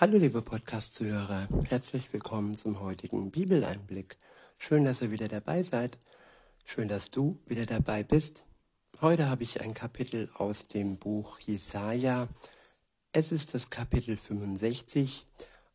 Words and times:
Hallo 0.00 0.16
liebe 0.16 0.42
Podcast-Zuhörer, 0.42 1.48
herzlich 1.64 2.12
willkommen 2.12 2.56
zum 2.56 2.78
heutigen 2.78 3.32
Bibeleinblick. 3.32 4.16
Schön, 4.56 4.84
dass 4.84 5.02
ihr 5.02 5.10
wieder 5.10 5.26
dabei 5.26 5.64
seid. 5.64 5.98
Schön, 6.64 6.86
dass 6.86 7.10
du 7.10 7.40
wieder 7.46 7.66
dabei 7.66 8.04
bist. 8.04 8.44
Heute 9.00 9.28
habe 9.28 9.42
ich 9.42 9.60
ein 9.60 9.74
Kapitel 9.74 10.30
aus 10.34 10.68
dem 10.68 10.98
Buch 10.98 11.40
Jesaja. 11.40 12.28
Es 13.10 13.32
ist 13.32 13.54
das 13.54 13.70
Kapitel 13.70 14.16
65 14.16 15.26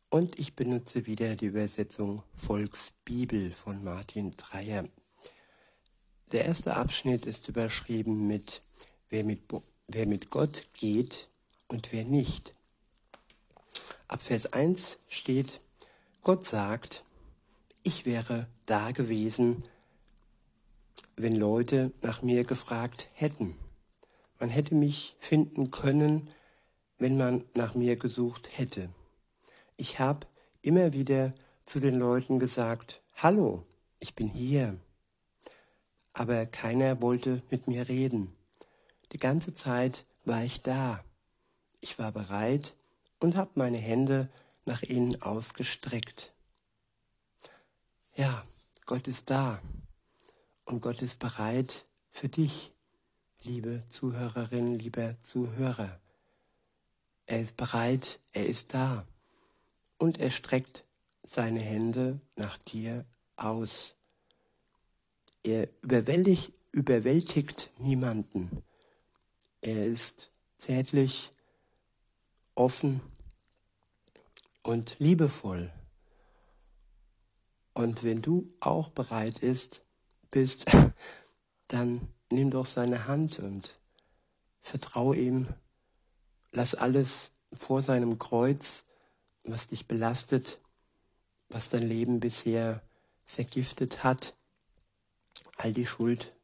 und 0.08 0.38
ich 0.38 0.56
benutze 0.56 1.04
wieder 1.04 1.36
die 1.36 1.48
Übersetzung 1.48 2.22
Volksbibel 2.34 3.50
von 3.50 3.84
Martin 3.84 4.34
Dreyer. 4.38 4.88
Der 6.32 6.46
erste 6.46 6.78
Abschnitt 6.78 7.26
ist 7.26 7.50
überschrieben 7.50 8.26
mit 8.26 8.62
Wer 9.10 9.22
mit, 9.22 9.42
wer 9.86 10.06
mit 10.06 10.30
Gott 10.30 10.66
geht 10.72 11.28
und 11.68 11.92
wer 11.92 12.04
nicht. 12.04 12.53
Ab 14.14 14.22
Vers 14.22 14.52
1 14.52 14.98
steht, 15.08 15.58
Gott 16.22 16.46
sagt, 16.46 17.02
ich 17.82 18.06
wäre 18.06 18.46
da 18.64 18.92
gewesen, 18.92 19.64
wenn 21.16 21.34
Leute 21.34 21.90
nach 22.00 22.22
mir 22.22 22.44
gefragt 22.44 23.08
hätten. 23.14 23.56
Man 24.38 24.50
hätte 24.50 24.76
mich 24.76 25.16
finden 25.18 25.72
können, 25.72 26.30
wenn 26.96 27.16
man 27.16 27.44
nach 27.54 27.74
mir 27.74 27.96
gesucht 27.96 28.56
hätte. 28.56 28.88
Ich 29.76 29.98
habe 29.98 30.28
immer 30.62 30.92
wieder 30.92 31.34
zu 31.64 31.80
den 31.80 31.98
Leuten 31.98 32.38
gesagt, 32.38 33.02
Hallo, 33.16 33.66
ich 33.98 34.14
bin 34.14 34.28
hier. 34.28 34.78
Aber 36.12 36.46
keiner 36.46 37.02
wollte 37.02 37.42
mit 37.50 37.66
mir 37.66 37.88
reden. 37.88 38.32
Die 39.10 39.18
ganze 39.18 39.54
Zeit 39.54 40.04
war 40.24 40.44
ich 40.44 40.60
da. 40.60 41.02
Ich 41.80 41.98
war 41.98 42.12
bereit, 42.12 42.74
und 43.24 43.36
habe 43.36 43.52
meine 43.54 43.78
Hände 43.78 44.28
nach 44.66 44.82
ihnen 44.82 45.22
ausgestreckt. 45.22 46.34
Ja, 48.16 48.44
Gott 48.84 49.08
ist 49.08 49.30
da 49.30 49.62
und 50.66 50.82
Gott 50.82 51.00
ist 51.00 51.20
bereit 51.20 51.86
für 52.10 52.28
dich, 52.28 52.70
liebe 53.42 53.82
Zuhörerin, 53.88 54.78
lieber 54.78 55.18
Zuhörer. 55.22 55.98
Er 57.24 57.40
ist 57.40 57.56
bereit, 57.56 58.20
er 58.32 58.44
ist 58.44 58.74
da 58.74 59.06
und 59.96 60.20
er 60.20 60.30
streckt 60.30 60.84
seine 61.22 61.60
Hände 61.60 62.20
nach 62.36 62.58
dir 62.58 63.06
aus. 63.36 63.94
Er 65.42 65.70
überwältigt, 65.80 66.52
überwältigt 66.72 67.70
niemanden. 67.78 68.62
Er 69.62 69.86
ist 69.86 70.30
zärtlich, 70.58 71.30
offen 72.54 73.00
und 74.64 74.96
liebevoll. 74.98 75.70
Und 77.74 78.02
wenn 78.02 78.22
du 78.22 78.48
auch 78.60 78.88
bereit 78.88 79.38
ist, 79.38 79.84
bist, 80.30 80.66
dann 81.68 82.08
nimm 82.30 82.50
doch 82.50 82.66
seine 82.66 83.06
Hand 83.06 83.38
und 83.38 83.76
vertraue 84.60 85.16
ihm. 85.16 85.48
Lass 86.50 86.74
alles 86.74 87.30
vor 87.52 87.82
seinem 87.82 88.18
Kreuz, 88.18 88.84
was 89.44 89.68
dich 89.68 89.86
belastet, 89.86 90.60
was 91.48 91.68
dein 91.68 91.82
Leben 91.82 92.20
bisher 92.20 92.82
vergiftet 93.26 94.02
hat, 94.02 94.34
all 95.56 95.72
die 95.72 95.86
Schuld, 95.86 96.36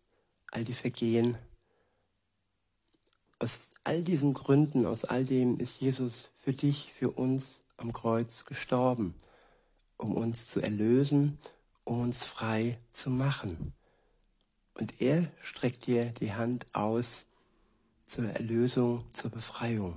all 0.51 0.65
die 0.65 0.75
Vergehen. 0.75 1.39
Aus 3.39 3.71
all 3.85 4.03
diesen 4.03 4.35
Gründen, 4.35 4.85
aus 4.85 5.05
all 5.05 5.25
dem 5.25 5.59
ist 5.59 5.81
Jesus 5.81 6.31
für 6.35 6.53
dich, 6.53 6.93
für 6.93 7.11
uns 7.11 7.61
am 7.81 7.93
Kreuz 7.93 8.45
gestorben, 8.45 9.15
um 9.97 10.15
uns 10.15 10.49
zu 10.49 10.61
erlösen, 10.61 11.39
um 11.85 12.03
uns 12.03 12.25
frei 12.25 12.79
zu 12.93 13.11
machen. 13.11 13.73
Und 14.75 15.01
er 15.01 15.31
streckt 15.43 15.87
dir 15.87 16.07
die 16.21 16.33
Hand 16.33 16.67
aus 16.75 17.27
zur 18.07 18.25
Erlösung, 18.31 19.05
zur 19.13 19.31
Befreiung. 19.31 19.95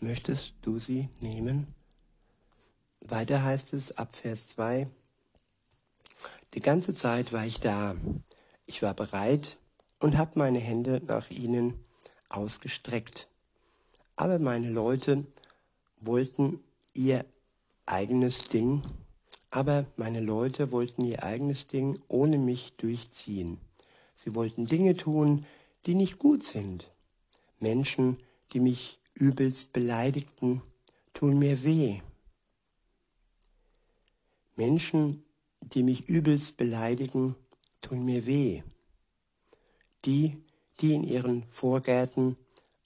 Möchtest 0.00 0.54
du 0.62 0.78
sie 0.78 1.08
nehmen? 1.20 1.74
Weiter 3.00 3.42
heißt 3.42 3.72
es 3.74 3.96
ab 3.96 4.14
Vers 4.14 4.48
2, 4.48 4.88
die 6.54 6.60
ganze 6.60 6.94
Zeit 6.94 7.32
war 7.32 7.44
ich 7.44 7.60
da. 7.60 7.94
Ich 8.66 8.82
war 8.82 8.94
bereit 8.94 9.58
und 10.00 10.16
habe 10.16 10.38
meine 10.38 10.58
Hände 10.58 11.00
nach 11.06 11.30
ihnen 11.30 11.84
ausgestreckt. 12.28 13.28
Aber 14.16 14.38
meine 14.38 14.70
Leute 14.70 15.26
wollten 16.00 16.60
ihr 16.94 17.24
eigenes 17.86 18.48
Ding, 18.48 18.82
aber 19.50 19.86
meine 19.96 20.20
Leute 20.20 20.72
wollten 20.72 21.04
ihr 21.04 21.22
eigenes 21.22 21.66
Ding 21.66 21.98
ohne 22.08 22.38
mich 22.38 22.76
durchziehen. 22.76 23.58
Sie 24.14 24.34
wollten 24.34 24.66
Dinge 24.66 24.96
tun, 24.96 25.46
die 25.86 25.94
nicht 25.94 26.18
gut 26.18 26.42
sind. 26.42 26.90
Menschen, 27.60 28.18
die 28.52 28.60
mich 28.60 28.98
übelst 29.14 29.72
beleidigten, 29.72 30.62
tun 31.14 31.38
mir 31.38 31.62
weh. 31.62 32.00
Menschen, 34.56 35.24
die 35.62 35.82
mich 35.82 36.08
übelst 36.08 36.56
beleidigen, 36.56 37.36
tun 37.80 38.04
mir 38.04 38.26
weh. 38.26 38.62
Die, 40.04 40.36
die 40.80 40.94
in 40.94 41.04
ihren 41.04 41.44
Vorgärten 41.48 42.36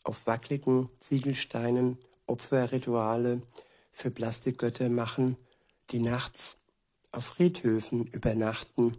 auf 0.04 0.26
wackeligen 0.26 0.88
Ziegelsteinen 0.98 1.98
Opferrituale 2.32 3.42
für 3.92 4.10
Plastikgötter 4.10 4.88
machen, 4.88 5.36
die 5.90 5.98
nachts 6.00 6.56
auf 7.12 7.26
Friedhöfen 7.26 8.06
übernachten, 8.06 8.96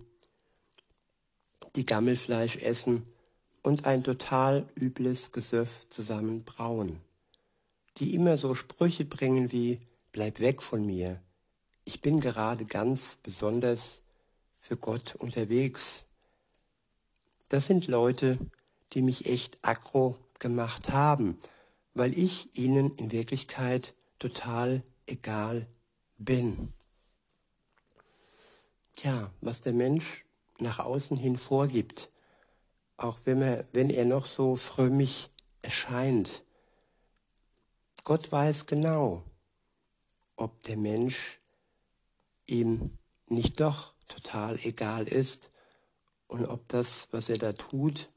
die 1.76 1.86
Gammelfleisch 1.86 2.58
essen 2.58 3.06
und 3.64 3.86
ein 3.86 4.04
total 4.04 4.68
übles 4.76 5.32
Gesöff 5.32 5.88
zusammen 5.90 6.44
brauen, 6.44 7.02
die 7.98 8.14
immer 8.14 8.38
so 8.38 8.56
Sprüche 8.56 9.06
bringen 9.06 9.52
wie 9.52 9.80
Bleib 10.12 10.40
weg 10.40 10.62
von 10.62 10.86
mir, 10.86 11.20
ich 11.86 12.02
bin 12.02 12.20
gerade 12.20 12.66
ganz 12.66 13.18
besonders 13.24 14.02
für 14.60 14.78
Gott 14.78 15.16
unterwegs. 15.16 16.06
Das 17.50 17.66
sind 17.66 17.88
Leute, 17.88 18.38
die 18.94 19.02
mich 19.02 19.26
echt 19.26 19.58
aggro 19.64 20.18
gemacht 20.40 20.90
haben, 20.90 21.38
weil 21.94 22.18
ich 22.18 22.58
ihnen 22.58 22.92
in 22.96 23.12
Wirklichkeit 23.12 23.94
total 24.20 24.84
egal 25.06 25.68
bin. 26.18 26.74
Tja, 28.96 29.32
was 29.42 29.62
der 29.62 29.74
Mensch 29.74 30.24
nach 30.60 30.80
außen 30.80 31.18
hin 31.18 31.38
vorgibt, 31.38 32.10
auch 32.98 33.18
wenn 33.26 33.42
er, 33.42 33.66
wenn 33.74 33.90
er 33.90 34.06
noch 34.06 34.26
so 34.26 34.56
frömmig 34.56 35.30
erscheint, 35.62 36.44
Gott 38.04 38.32
weiß 38.32 38.66
genau, 38.66 39.24
ob 40.36 40.62
der 40.64 40.78
Mensch 40.78 41.40
ihm 42.46 42.98
nicht 43.28 43.60
doch 43.60 43.94
total 44.08 44.60
egal 44.64 45.08
ist 45.08 45.50
und 46.28 46.46
ob 46.46 46.68
das, 46.68 47.08
was 47.12 47.30
er 47.30 47.38
da 47.38 47.54
tut, 47.54 48.10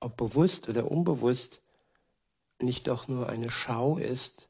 ob 0.00 0.16
bewusst 0.16 0.68
oder 0.68 0.90
unbewusst, 0.90 1.60
nicht 2.64 2.88
doch 2.88 3.08
nur 3.08 3.28
eine 3.28 3.50
Schau 3.50 3.98
ist, 3.98 4.48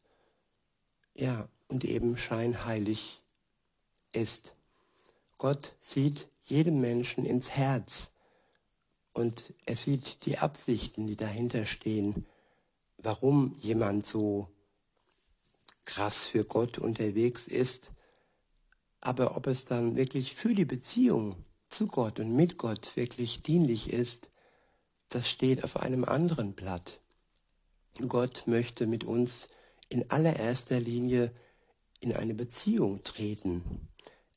ja, 1.14 1.48
und 1.68 1.84
eben 1.84 2.16
scheinheilig 2.16 3.20
ist. 4.12 4.54
Gott 5.38 5.72
sieht 5.80 6.28
jedem 6.44 6.80
Menschen 6.80 7.24
ins 7.24 7.50
Herz 7.50 8.10
und 9.12 9.54
er 9.66 9.76
sieht 9.76 10.26
die 10.26 10.38
Absichten, 10.38 11.06
die 11.06 11.16
dahinter 11.16 11.66
stehen, 11.66 12.26
warum 12.98 13.54
jemand 13.58 14.06
so 14.06 14.48
krass 15.84 16.26
für 16.26 16.44
Gott 16.44 16.78
unterwegs 16.78 17.46
ist, 17.46 17.92
aber 19.00 19.36
ob 19.36 19.46
es 19.46 19.64
dann 19.64 19.96
wirklich 19.96 20.34
für 20.34 20.54
die 20.54 20.64
Beziehung 20.64 21.36
zu 21.68 21.86
Gott 21.86 22.20
und 22.20 22.34
mit 22.34 22.56
Gott 22.58 22.96
wirklich 22.96 23.42
dienlich 23.42 23.92
ist, 23.92 24.30
das 25.08 25.28
steht 25.28 25.62
auf 25.62 25.76
einem 25.76 26.04
anderen 26.04 26.54
Blatt. 26.54 27.00
Gott 28.08 28.44
möchte 28.46 28.86
mit 28.86 29.04
uns 29.04 29.48
in 29.88 30.10
allererster 30.10 30.80
Linie 30.80 31.32
in 32.00 32.12
eine 32.12 32.34
Beziehung 32.34 33.04
treten. 33.04 33.88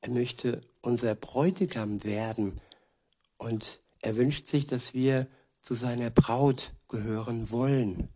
Er 0.01 0.11
möchte 0.11 0.61
unser 0.81 1.15
Bräutigam 1.15 2.03
werden 2.03 2.61
und 3.37 3.79
er 4.01 4.15
wünscht 4.15 4.47
sich, 4.47 4.67
dass 4.67 4.93
wir 4.93 5.27
zu 5.61 5.73
seiner 5.73 6.09
Braut 6.09 6.73
gehören 6.87 7.49
wollen. 7.49 8.09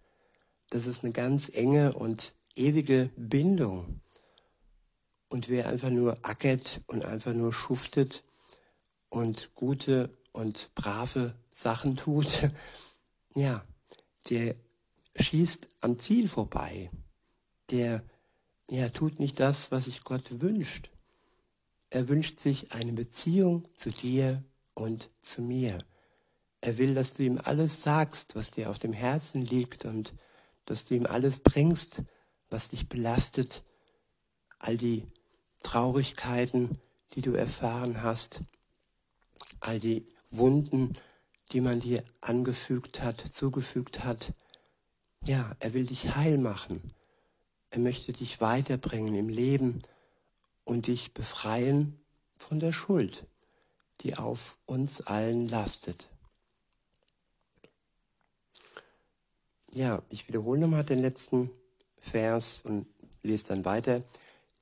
Das 0.70 0.86
ist 0.86 1.04
eine 1.04 1.12
ganz 1.12 1.50
enge 1.54 1.94
und 1.94 2.34
ewige 2.56 3.10
Bindung. 3.18 4.02
Und 5.28 5.50
wer 5.50 5.68
einfach 5.68 5.90
nur 5.90 6.18
ackert 6.22 6.82
und 6.88 7.04
einfach 7.04 7.34
nur 7.34 7.52
schuftet 7.52 8.24
und 9.10 9.54
gute 9.56 10.16
und 10.32 10.70
brave 10.76 11.36
Sachen 11.52 11.98
tut, 11.98 12.50
ja, 13.36 13.66
der 14.30 14.56
schießt 15.16 15.68
am 15.81 16.00
Ziel 16.00 16.28
vorbei. 16.28 16.90
Der 17.69 18.04
ja, 18.69 18.90
tut 18.90 19.19
nicht 19.19 19.40
das, 19.40 19.72
was 19.72 19.86
sich 19.86 20.04
Gott 20.04 20.42
wünscht. 20.42 20.92
Er 21.90 22.08
wünscht 22.08 22.40
sich 22.40 22.72
eine 22.72 22.94
Beziehung 22.94 23.68
zu 23.74 23.90
dir 23.90 24.44
und 24.74 25.10
zu 25.19 25.42
mir. 25.42 25.84
Er 26.62 26.78
will, 26.78 26.96
dass 26.96 27.13
du 27.13 27.24
ihm 27.24 27.38
alles 27.44 27.81
sagst, 27.81 28.36
was 28.36 28.52
dir 28.52 28.69
auf 28.69 28.80
dem 28.80 28.94
Herzen 28.94 29.42
liegt 29.42 29.84
und 29.84 30.13
dass 30.66 30.86
du 30.86 30.96
ihm 30.96 31.06
alles 31.06 31.40
bringst, 31.40 32.04
was 32.50 32.69
dich 32.69 32.88
belastet, 32.88 33.64
all 34.60 34.78
die 34.78 35.06
Traurigkeiten, 35.62 36.80
die 37.14 37.22
du 37.22 37.34
erfahren 37.34 38.02
hast, 38.04 38.42
all 39.60 39.80
die 39.80 40.07
Wunden, 40.30 40.94
die 41.52 41.62
man 41.62 41.81
dir 41.81 42.04
angefügt 42.22 43.02
hat, 43.02 43.19
zugefügt 43.34 44.04
hat. 44.04 44.34
Ja, 45.23 45.56
er 45.59 45.73
will 45.73 45.85
dich 45.85 46.15
heil 46.15 46.38
machen. 46.38 46.81
Er 47.69 47.79
möchte 47.79 48.12
dich 48.12 48.41
weiterbringen 48.41 49.15
im 49.15 49.29
Leben 49.29 49.81
und 50.65 50.88
dich 50.88 51.13
befreien 51.13 52.00
von 52.38 52.59
der 52.59 52.73
Schuld, 52.73 53.25
die 54.01 54.18
auf 54.18 54.57
uns 54.65 55.01
allen 55.01 55.47
lastet. 55.47 56.07
Ja, 59.73 60.01
ich 60.09 60.27
wiederhole 60.27 60.59
nochmal 60.59 60.83
den 60.83 61.00
letzten 61.00 61.51
Vers 62.00 62.62
und 62.63 62.88
lese 63.23 63.45
dann 63.47 63.63
weiter. 63.63 64.03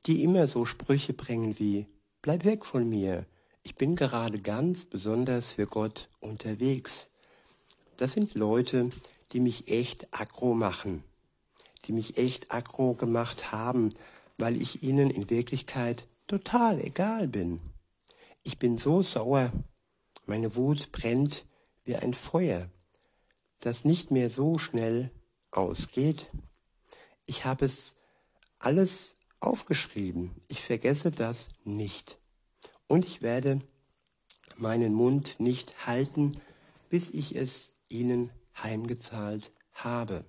Die 0.05 0.23
immer 0.23 0.45
so 0.45 0.65
Sprüche 0.65 1.13
bringen 1.13 1.57
wie, 1.57 1.87
bleib 2.21 2.43
weg 2.43 2.65
von 2.65 2.87
mir, 2.87 3.25
ich 3.63 3.75
bin 3.75 3.95
gerade 3.95 4.39
ganz 4.39 4.85
besonders 4.85 5.51
für 5.51 5.67
Gott 5.67 6.09
unterwegs. 6.19 7.09
Das 7.97 8.13
sind 8.13 8.33
Leute, 8.33 8.89
die 8.89 9.18
mich 9.39 9.67
echt 9.67 10.07
aggro 10.11 10.55
machen, 10.55 11.03
die 11.85 11.91
mich 11.91 12.17
echt 12.17 12.51
aggro 12.51 12.95
gemacht 12.95 13.51
haben, 13.51 13.93
weil 14.39 14.59
ich 14.59 14.81
ihnen 14.81 15.11
in 15.11 15.29
Wirklichkeit 15.29 16.07
total 16.27 16.79
egal 16.79 17.27
bin. 17.27 17.59
Ich 18.43 18.57
bin 18.57 18.77
so 18.79 19.03
sauer, 19.03 19.51
meine 20.25 20.55
Wut 20.55 20.91
brennt 20.91 21.45
wie 21.83 21.95
ein 21.95 22.13
Feuer, 22.13 22.69
das 23.59 23.85
nicht 23.85 24.09
mehr 24.09 24.29
so 24.31 24.57
schnell 24.57 25.11
ausgeht. 25.51 26.27
Ich 27.25 27.45
habe 27.45 27.65
es 27.65 27.93
alles 28.57 29.15
aufgeschrieben, 29.39 30.31
ich 30.47 30.61
vergesse 30.61 31.11
das 31.11 31.49
nicht. 31.63 32.17
Und 32.87 33.05
ich 33.05 33.21
werde 33.21 33.61
meinen 34.55 34.93
Mund 34.93 35.39
nicht 35.39 35.85
halten, 35.85 36.41
bis 36.89 37.09
ich 37.11 37.35
es 37.35 37.69
ihnen 37.87 38.29
heimgezahlt 38.63 39.51
habe. 39.73 40.25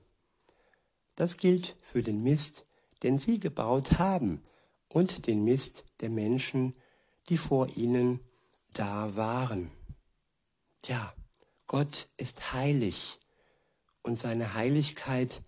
Das 1.16 1.36
gilt 1.36 1.76
für 1.82 2.02
den 2.02 2.22
Mist, 2.22 2.64
den 3.02 3.18
sie 3.18 3.38
gebaut 3.38 3.98
haben, 3.98 4.42
und 4.88 5.26
den 5.26 5.44
Mist 5.44 5.84
der 6.00 6.10
Menschen, 6.10 6.74
die 7.28 7.38
vor 7.38 7.68
ihnen 7.76 8.20
da 8.72 9.16
waren. 9.16 9.70
Ja, 10.86 11.14
Gott 11.66 12.08
ist 12.16 12.52
heilig 12.52 13.20
und 14.02 14.18
seine 14.18 14.54
Heiligkeit 14.54 15.42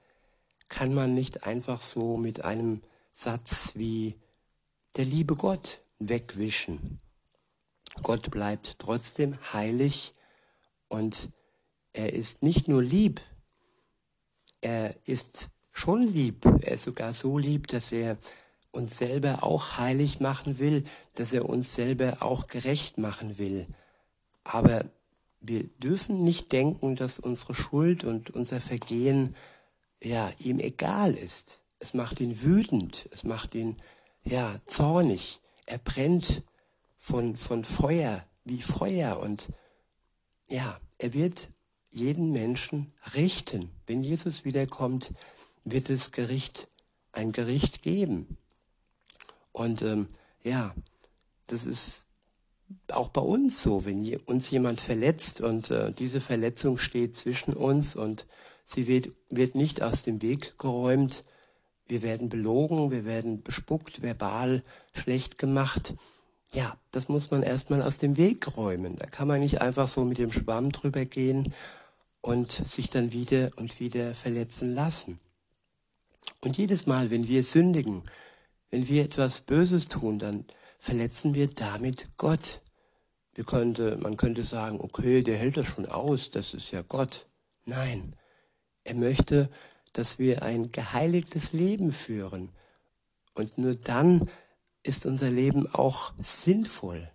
kann 0.69 0.95
man 0.95 1.15
nicht 1.15 1.45
einfach 1.45 1.83
so 1.83 2.17
mit 2.17 2.45
einem 2.45 2.83
Satz 3.13 3.73
wie 3.75 4.21
der 4.97 5.05
liebe 5.05 5.35
Gott 5.35 5.83
wegwischen. 5.99 7.01
Gott 8.03 8.31
bleibt 8.31 8.79
trotzdem 8.79 9.37
heilig 9.53 10.15
und 10.89 11.31
er 11.93 12.13
ist 12.13 12.43
nicht 12.43 12.69
nur 12.69 12.83
lieb, 12.83 13.21
er 14.61 14.95
ist 15.07 15.49
schon 15.73 16.03
lieb, 16.03 16.45
er 16.45 16.73
ist 16.73 16.85
sogar 16.85 17.15
so 17.15 17.39
lieb, 17.39 17.67
dass 17.69 17.93
er 17.93 18.17
uns 18.71 18.97
selber 18.99 19.43
auch 19.43 19.77
heilig 19.77 20.21
machen 20.21 20.59
will, 20.59 20.85
dass 21.15 21.33
er 21.33 21.49
uns 21.49 21.75
selber 21.75 22.19
auch 22.21 22.47
gerecht 22.47 22.99
machen 22.99 23.39
will. 23.39 23.67
Aber 24.45 24.87
wir 25.41 25.65
dürfen 25.65 26.23
nicht 26.23 26.53
denken, 26.53 26.97
dass 26.97 27.19
unsere 27.19 27.55
Schuld 27.55 28.05
und 28.05 28.31
unser 28.31 28.61
Vergehen 28.61 29.37
ja 30.03 30.31
ihm 30.39 30.59
egal 30.59 31.13
ist. 31.15 31.61
Es 31.79 31.95
macht 31.95 32.21
ihn 32.21 32.43
wütend, 32.43 33.09
es 33.11 33.25
macht 33.25 33.55
ihn 33.55 33.77
ja 34.25 34.61
zornig. 34.67 35.41
Er 35.67 35.79
brennt 35.79 36.43
von 36.97 37.37
von 37.37 37.65
Feuer 37.65 38.25
wie 38.45 38.63
Feuer 38.63 39.19
und 39.19 39.49
ja, 40.49 40.81
er 40.99 41.13
wird 41.13 41.49
jeden 41.93 42.33
Menschen 42.33 42.93
richten. 43.15 43.71
Wenn 43.87 44.03
Jesus 44.03 44.45
wiederkommt, 44.45 45.11
wird 45.65 45.91
es 45.91 46.11
Gericht, 46.11 46.69
ein 47.13 47.33
Gericht 47.33 47.83
geben. 47.83 48.39
Und 49.53 49.83
ähm, 49.83 50.09
ja, 50.43 50.75
das 51.47 51.67
ist 51.67 52.07
auch 52.89 53.09
bei 53.09 53.21
uns 53.21 53.63
so, 53.63 53.85
wenn 53.85 54.17
uns 54.25 54.51
jemand 54.51 54.81
verletzt 54.81 55.43
und 55.43 55.71
äh, 55.71 55.93
diese 55.93 56.21
Verletzung 56.21 56.79
steht 56.79 57.17
zwischen 57.17 57.53
uns 57.53 57.95
und 57.95 58.27
sie 58.65 58.87
wird, 58.87 59.11
wird 59.29 59.55
nicht 59.55 59.83
aus 59.83 60.03
dem 60.03 60.23
Weg 60.23 60.59
geräumt, 60.59 61.23
wir 61.87 62.01
werden 62.01 62.31
belogen, 62.31 62.91
wir 62.91 63.05
werden 63.05 63.43
bespuckt, 63.43 64.01
verbal 64.01 64.63
schlecht 64.95 65.37
gemacht. 65.37 65.95
Ja, 66.53 66.79
das 66.91 67.09
muss 67.09 67.31
man 67.31 67.43
erstmal 67.43 67.83
aus 67.83 67.99
dem 67.99 68.17
Weg 68.17 68.57
räumen. 68.57 68.97
Da 68.97 69.07
kann 69.07 69.29
man 69.29 69.41
nicht 69.41 69.61
einfach 69.61 69.89
so 69.89 70.05
mit 70.05 70.17
dem 70.17 70.33
Schwamm 70.33 70.73
drüber 70.73 71.05
gehen 71.05 71.53
und 72.23 72.51
sich 72.51 72.89
dann 72.89 73.13
wieder 73.13 73.51
und 73.57 73.81
wieder 73.81 74.15
verletzen 74.15 74.75
lassen. 74.75 75.19
Und 76.41 76.57
jedes 76.57 76.87
Mal, 76.87 77.11
wenn 77.11 77.29
wir 77.29 77.45
sündigen, 77.45 78.05
wenn 78.71 78.89
wir 78.89 79.05
etwas 79.05 79.43
Böses 79.43 79.89
tun, 79.89 80.19
dann 80.19 80.47
verletzen 80.79 81.35
wir 81.35 81.49
damit 81.49 82.09
Gott. 82.17 82.63
Wir 83.35 83.45
könnte, 83.45 83.97
man 83.99 84.17
könnte 84.17 84.45
sagen, 84.45 84.81
okay, 84.81 85.23
der 85.23 85.37
hält 85.37 85.57
das 85.57 85.67
schon 85.67 85.87
aus, 85.87 86.31
das 86.31 86.55
ist 86.55 86.71
ja 86.71 86.83
Gott. 86.83 87.27
Nein, 87.65 88.17
er 88.85 88.95
möchte, 88.95 89.51
dass 89.93 90.19
wir 90.19 90.43
ein 90.43 90.73
geheiligtes 90.73 91.53
Leben 91.53 91.93
führen. 91.93 92.51
Und 93.35 93.59
nur 93.59 93.75
dann 93.75 94.31
ist 94.83 95.07
unser 95.07 95.31
Leben 95.31 95.73
auch 95.73 96.13
sinnvoll, 96.21 97.11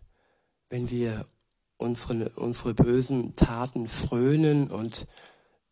wenn 0.69 0.89
wir 0.89 1.25
unsere, 1.77 2.29
unsere 2.29 2.73
bösen 2.73 3.35
Taten 3.35 3.87
frönen 3.87 4.69
und 4.69 5.07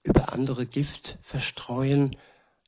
über 0.04 0.34
andere 0.34 0.66
Gift 0.66 1.18
verstreuen, 1.22 2.16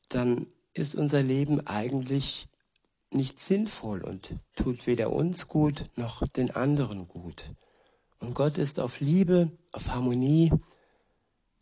dann 0.10 0.48
ist 0.74 0.95
unser 0.95 1.22
Leben 1.22 1.66
eigentlich 1.66 2.48
nicht 3.12 3.39
sinnvoll 3.39 4.01
und 4.01 4.36
tut 4.56 4.86
weder 4.88 5.12
uns 5.12 5.48
gut 5.48 5.84
noch 5.96 6.27
den 6.27 6.51
anderen 6.51 7.08
gut. 7.08 7.51
Und 8.20 8.34
Gott 8.34 8.58
ist 8.58 8.79
auf 8.79 9.00
Liebe, 9.00 9.51
auf 9.72 9.89
Harmonie, 9.89 10.51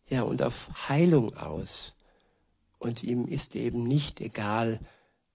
ja, 0.08 0.22
und 0.22 0.42
auf 0.42 0.88
Heilung 0.88 1.34
aus. 1.36 1.94
Und 2.78 3.02
ihm 3.02 3.26
ist 3.26 3.56
eben 3.56 3.84
nicht 3.84 4.20
egal, 4.20 4.80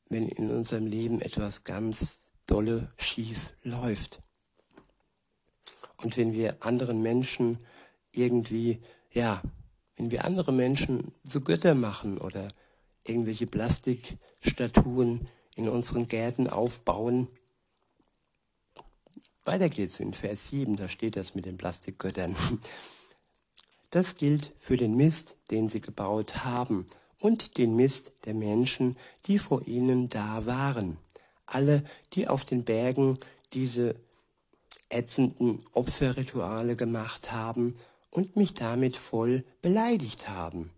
wenn 0.09 0.27
in 0.27 0.49
unserem 0.49 0.87
Leben 0.87 1.21
etwas 1.21 1.63
ganz 1.63 2.19
dolle 2.45 2.91
schief 2.97 3.53
läuft. 3.63 4.21
Und 6.03 6.17
wenn 6.17 6.33
wir 6.33 6.65
anderen 6.65 7.01
Menschen 7.01 7.59
irgendwie, 8.11 8.79
ja, 9.11 9.41
wenn 9.95 10.11
wir 10.11 10.25
andere 10.25 10.51
Menschen 10.51 11.11
zu 11.27 11.41
Götter 11.41 11.75
machen 11.75 12.17
oder 12.17 12.47
irgendwelche 13.05 13.47
Plastikstatuen 13.47 15.27
in 15.55 15.69
unseren 15.69 16.07
Gärten 16.07 16.47
aufbauen. 16.47 17.27
Weiter 19.43 19.69
geht's 19.69 19.99
in 19.99 20.13
Vers 20.13 20.49
7, 20.49 20.75
da 20.75 20.87
steht 20.87 21.15
das 21.15 21.35
mit 21.35 21.45
den 21.45 21.57
Plastikgöttern. 21.57 22.35
Das 23.89 24.15
gilt 24.15 24.53
für 24.57 24.77
den 24.77 24.95
Mist, 24.95 25.35
den 25.49 25.67
sie 25.67 25.81
gebaut 25.81 26.45
haben, 26.45 26.85
und 27.19 27.57
den 27.57 27.75
Mist 27.75 28.13
der 28.25 28.33
Menschen, 28.33 28.97
die 29.25 29.37
vor 29.37 29.67
ihnen 29.67 30.07
da 30.07 30.45
waren. 30.45 30.97
Alle, 31.45 31.83
die 32.13 32.27
auf 32.27 32.45
den 32.45 32.63
Bergen 32.63 33.17
diese 33.53 33.95
ätzenden 34.93 35.63
Opferrituale 35.73 36.75
gemacht 36.75 37.31
haben 37.31 37.75
und 38.09 38.35
mich 38.35 38.53
damit 38.53 38.95
voll 38.95 39.43
beleidigt 39.61 40.29
haben, 40.29 40.71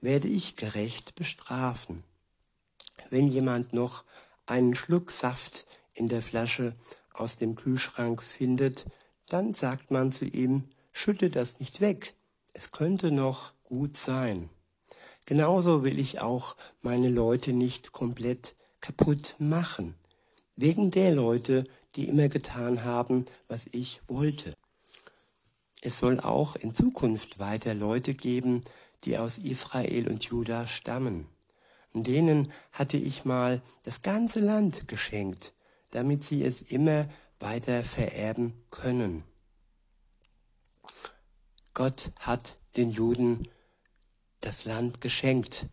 werde 0.00 0.28
ich 0.28 0.56
gerecht 0.56 1.14
bestrafen. 1.14 2.02
Wenn 3.10 3.28
jemand 3.28 3.72
noch 3.72 4.04
einen 4.46 4.74
Schluck 4.74 5.10
Saft 5.10 5.66
in 5.94 6.08
der 6.08 6.22
Flasche 6.22 6.74
aus 7.12 7.36
dem 7.36 7.56
Kühlschrank 7.56 8.22
findet, 8.22 8.84
dann 9.28 9.54
sagt 9.54 9.90
man 9.90 10.12
zu 10.12 10.24
ihm, 10.24 10.64
schütte 10.92 11.30
das 11.30 11.58
nicht 11.60 11.80
weg, 11.80 12.14
es 12.52 12.70
könnte 12.70 13.10
noch 13.10 13.52
gut 13.64 13.96
sein. 13.96 14.48
Genauso 15.24 15.82
will 15.82 15.98
ich 15.98 16.20
auch 16.20 16.56
meine 16.82 17.08
Leute 17.08 17.52
nicht 17.52 17.92
komplett 17.92 18.54
kaputt 18.80 19.34
machen, 19.38 19.94
wegen 20.54 20.90
der 20.92 21.12
Leute, 21.12 21.64
die 21.96 22.08
immer 22.08 22.28
getan 22.28 22.84
haben, 22.84 23.26
was 23.48 23.66
ich 23.72 24.00
wollte. 24.06 24.54
Es 25.80 25.98
soll 25.98 26.20
auch 26.20 26.56
in 26.56 26.74
Zukunft 26.74 27.38
weiter 27.38 27.74
Leute 27.74 28.14
geben, 28.14 28.62
die 29.04 29.18
aus 29.18 29.38
Israel 29.38 30.08
und 30.08 30.24
Juda 30.24 30.66
stammen. 30.66 31.26
Und 31.92 32.06
denen 32.06 32.52
hatte 32.72 32.96
ich 32.96 33.24
mal 33.24 33.62
das 33.82 34.02
ganze 34.02 34.40
Land 34.40 34.88
geschenkt, 34.88 35.54
damit 35.90 36.24
sie 36.24 36.44
es 36.44 36.60
immer 36.60 37.08
weiter 37.38 37.84
vererben 37.84 38.52
können. 38.70 39.24
Gott 41.72 42.10
hat 42.18 42.56
den 42.76 42.90
Juden 42.90 43.48
das 44.40 44.64
Land 44.64 45.00
geschenkt. 45.00 45.66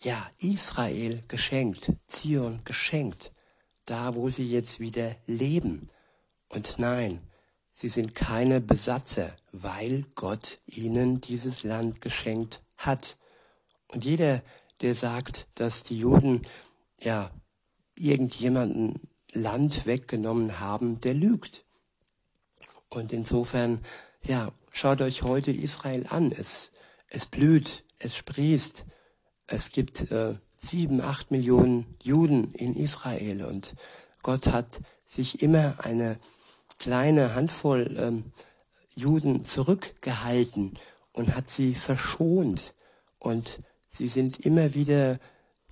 Ja, 0.00 0.28
Israel 0.38 1.22
geschenkt, 1.28 1.92
Zion 2.06 2.60
geschenkt, 2.64 3.32
da 3.86 4.14
wo 4.14 4.28
sie 4.28 4.50
jetzt 4.50 4.80
wieder 4.80 5.14
leben. 5.26 5.88
Und 6.48 6.78
nein, 6.78 7.20
sie 7.72 7.88
sind 7.88 8.14
keine 8.14 8.60
Besatzer, 8.60 9.34
weil 9.52 10.04
Gott 10.14 10.58
ihnen 10.66 11.20
dieses 11.20 11.64
Land 11.64 12.00
geschenkt 12.00 12.60
hat. 12.76 13.16
Und 13.88 14.04
jeder, 14.04 14.42
der 14.80 14.94
sagt, 14.94 15.46
dass 15.54 15.82
die 15.82 15.98
Juden 15.98 16.42
ja 17.00 17.30
irgendjemanden 17.96 19.00
Land 19.32 19.86
weggenommen 19.86 20.60
haben, 20.60 21.00
der 21.00 21.14
lügt. 21.14 21.64
Und 22.88 23.12
insofern, 23.12 23.84
ja, 24.22 24.52
schaut 24.70 25.00
euch 25.00 25.22
heute 25.22 25.50
Israel 25.50 26.06
an. 26.08 26.32
Es, 26.32 26.70
es 27.08 27.26
blüht, 27.26 27.84
es 27.98 28.16
sprießt. 28.16 28.84
Es 29.46 29.70
gibt 29.70 30.10
äh, 30.10 30.34
sieben, 30.64 31.00
acht 31.00 31.30
Millionen 31.30 31.96
Juden 32.02 32.52
in 32.54 32.74
Israel. 32.74 33.44
Und 33.44 33.74
Gott 34.22 34.48
hat 34.48 34.80
sich 35.06 35.42
immer 35.42 35.76
eine 35.78 36.18
kleine 36.78 37.34
Handvoll 37.34 37.94
ähm, 37.98 38.32
Juden 38.94 39.44
zurückgehalten 39.44 40.74
und 41.12 41.34
hat 41.34 41.50
sie 41.50 41.74
verschont. 41.74 42.74
Und 43.18 43.58
sie 43.90 44.08
sind 44.08 44.40
immer 44.40 44.74
wieder 44.74 45.18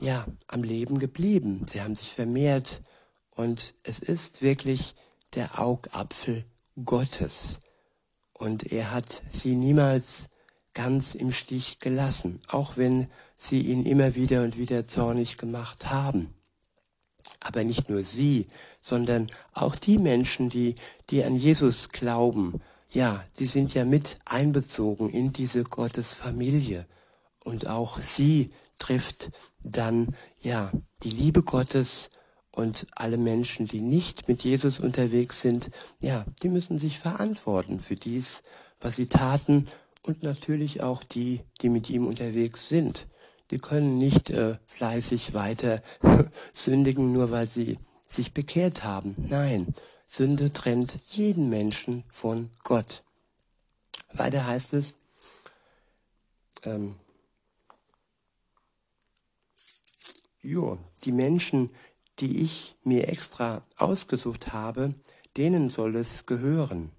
ja 0.00 0.26
am 0.48 0.62
Leben 0.62 0.98
geblieben. 0.98 1.66
Sie 1.70 1.80
haben 1.80 1.94
sich 1.94 2.12
vermehrt. 2.12 2.82
Und 3.30 3.74
es 3.82 3.98
ist 3.98 4.42
wirklich 4.42 4.94
der 5.34 5.58
Augapfel 5.58 6.44
Gottes. 6.84 7.60
Und 8.32 8.72
er 8.72 8.90
hat 8.90 9.22
sie 9.30 9.54
niemals 9.54 10.28
ganz 10.74 11.14
im 11.14 11.32
Stich 11.32 11.78
gelassen, 11.78 12.40
auch 12.48 12.76
wenn 12.76 13.10
sie 13.42 13.60
ihn 13.60 13.84
immer 13.84 14.14
wieder 14.14 14.42
und 14.42 14.56
wieder 14.56 14.86
zornig 14.86 15.36
gemacht 15.36 15.90
haben. 15.90 16.32
Aber 17.40 17.64
nicht 17.64 17.90
nur 17.90 18.04
sie, 18.04 18.46
sondern 18.82 19.26
auch 19.52 19.74
die 19.74 19.98
Menschen, 19.98 20.48
die, 20.48 20.76
die 21.10 21.24
an 21.24 21.34
Jesus 21.34 21.88
glauben, 21.88 22.60
ja, 22.90 23.24
die 23.38 23.46
sind 23.46 23.74
ja 23.74 23.84
mit 23.84 24.18
einbezogen 24.26 25.08
in 25.08 25.32
diese 25.32 25.64
Gottesfamilie. 25.64 26.86
Und 27.40 27.66
auch 27.66 28.00
sie 28.00 28.50
trifft 28.78 29.30
dann, 29.62 30.14
ja, 30.40 30.70
die 31.02 31.10
Liebe 31.10 31.42
Gottes 31.42 32.10
und 32.52 32.86
alle 32.94 33.16
Menschen, 33.16 33.66
die 33.66 33.80
nicht 33.80 34.28
mit 34.28 34.44
Jesus 34.44 34.78
unterwegs 34.78 35.40
sind, 35.40 35.70
ja, 36.00 36.24
die 36.42 36.48
müssen 36.48 36.78
sich 36.78 36.98
verantworten 36.98 37.80
für 37.80 37.96
dies, 37.96 38.42
was 38.80 38.96
sie 38.96 39.06
taten 39.06 39.66
und 40.02 40.22
natürlich 40.22 40.82
auch 40.82 41.02
die, 41.02 41.40
die 41.60 41.70
mit 41.70 41.90
ihm 41.90 42.06
unterwegs 42.06 42.68
sind. 42.68 43.06
Die 43.52 43.58
können 43.58 43.98
nicht 43.98 44.30
äh, 44.30 44.56
fleißig 44.66 45.34
weiter 45.34 45.82
sündigen, 46.54 47.12
nur 47.12 47.30
weil 47.30 47.46
sie 47.46 47.78
sich 48.06 48.32
bekehrt 48.32 48.82
haben. 48.82 49.14
Nein, 49.28 49.74
Sünde 50.06 50.54
trennt 50.54 50.98
jeden 51.10 51.50
Menschen 51.50 52.02
von 52.08 52.50
Gott. 52.64 53.02
Weiter 54.10 54.46
heißt 54.46 54.72
es, 54.72 54.94
ähm, 56.64 56.96
jo, 60.40 60.78
die 61.04 61.12
Menschen, 61.12 61.68
die 62.20 62.40
ich 62.40 62.74
mir 62.84 63.08
extra 63.08 63.66
ausgesucht 63.76 64.54
habe, 64.54 64.94
denen 65.36 65.68
soll 65.68 65.96
es 65.96 66.24
gehören. 66.24 66.90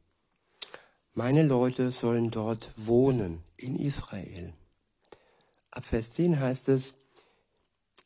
Meine 1.16 1.42
Leute 1.42 1.92
sollen 1.92 2.30
dort 2.30 2.72
wohnen, 2.76 3.44
in 3.58 3.80
Israel. 3.80 4.54
Ab 5.74 5.86
Vers 5.86 6.12
10 6.12 6.40
heißt 6.40 6.70
es, 6.70 6.94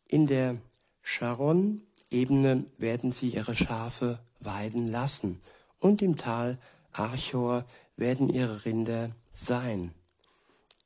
in 0.07 0.25
der 0.25 0.55
Sharon-Ebene 1.01 2.63
werden 2.77 3.11
sie 3.11 3.31
ihre 3.31 3.57
Schafe 3.57 4.19
weiden 4.39 4.87
lassen 4.87 5.41
und 5.81 6.01
im 6.01 6.15
Tal 6.15 6.59
Archor 6.93 7.65
werden 7.97 8.29
ihre 8.29 8.63
Rinder 8.63 9.11
sein. 9.33 9.93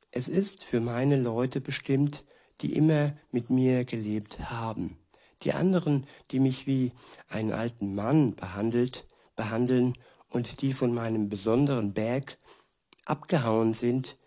Es 0.10 0.28
ist 0.28 0.64
für 0.64 0.80
meine 0.80 1.22
Leute 1.22 1.62
bestimmt, 1.62 2.24
die 2.62 2.74
immer 2.74 3.14
mit 3.30 3.52
mir 3.52 3.86
gelebt 3.86 4.50
haben. 4.50 4.98
Die 5.44 5.54
anderen, 5.54 6.08
die 6.32 6.40
mich 6.40 6.66
wie 6.66 6.94
einen 7.30 7.54
alten 7.54 7.94
Mann 7.94 8.34
behandelt, 8.34 9.06
behandeln 9.36 9.94
und 10.30 10.64
die 10.64 10.74
von 10.74 10.96
meinem 10.96 11.30
besonderen 11.30 11.94
Berg 11.94 12.40
abgehauen 13.06 13.76
sind, 13.76 14.18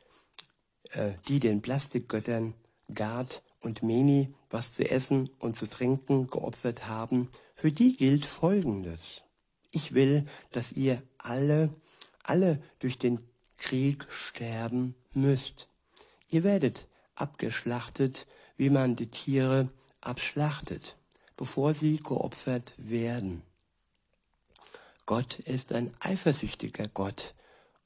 die 1.28 1.40
den 1.40 1.62
Plastikgöttern 1.62 2.54
Gad 2.94 3.42
und 3.60 3.82
Meni 3.82 4.34
was 4.50 4.72
zu 4.72 4.88
essen 4.88 5.30
und 5.38 5.56
zu 5.56 5.66
trinken 5.66 6.28
geopfert 6.28 6.86
haben, 6.86 7.28
für 7.56 7.72
die 7.72 7.96
gilt 7.96 8.24
Folgendes. 8.24 9.22
Ich 9.72 9.94
will, 9.94 10.26
dass 10.52 10.72
ihr 10.72 11.02
alle, 11.18 11.70
alle 12.22 12.62
durch 12.78 12.98
den 12.98 13.20
Krieg 13.56 14.06
sterben 14.10 14.94
müsst. 15.12 15.68
Ihr 16.30 16.44
werdet 16.44 16.86
abgeschlachtet, 17.16 18.26
wie 18.56 18.70
man 18.70 18.94
die 18.94 19.10
Tiere 19.10 19.68
abschlachtet 20.00 20.94
bevor 21.36 21.74
sie 21.74 21.98
geopfert 21.98 22.74
werden. 22.76 23.42
Gott 25.06 25.38
ist 25.40 25.72
ein 25.72 25.92
eifersüchtiger 26.00 26.88
Gott 26.88 27.34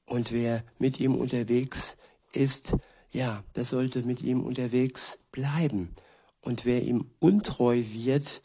und 0.07 0.33
wer 0.33 0.63
mit 0.79 1.01
ihm 1.01 1.17
unterwegs 1.17 1.97
ist, 2.33 2.77
ja, 3.11 3.43
der 3.57 3.65
sollte 3.65 4.03
mit 4.03 4.23
ihm 4.23 4.43
unterwegs 4.43 5.19
bleiben. 5.33 5.95
Und 6.41 6.65
wer 6.65 6.83
ihm 6.83 7.11
untreu 7.19 7.83
wird, 7.93 8.43